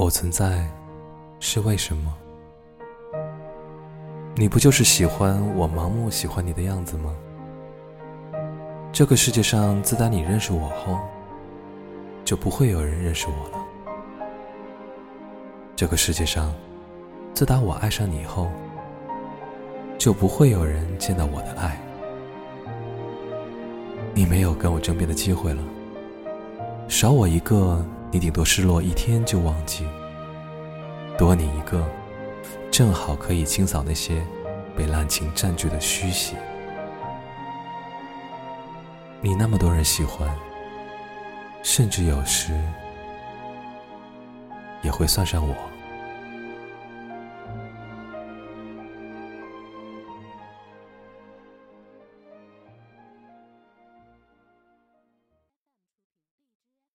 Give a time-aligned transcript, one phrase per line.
[0.00, 0.64] 我存在
[1.40, 2.14] 是为什么？
[4.36, 7.12] 你不就是喜欢我盲目喜欢你的样子吗？
[8.92, 11.00] 这个世界上自打你认识我后，
[12.24, 13.64] 就不会有人认识我了。
[15.74, 16.54] 这个世界上，
[17.34, 18.48] 自打我爱上你后，
[19.98, 21.76] 就不会有人见到我的爱。
[24.14, 25.62] 你没有跟我争辩的机会了，
[26.86, 29.84] 少我一个，你顶多失落一天就忘记；
[31.18, 31.86] 多你一个，
[32.70, 34.24] 正好可以清扫那些
[34.76, 36.34] 被滥情占据的虚席。
[39.20, 40.28] 你那么多人喜欢，
[41.62, 42.52] 甚至有时
[44.82, 45.54] 也会算上我。